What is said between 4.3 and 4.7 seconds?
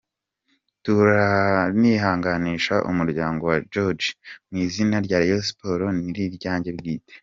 mu